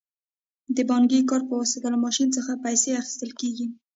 [0.75, 3.65] د بانکي کارت په واسطه له ماشین څخه پیسې اخیستل کیږي.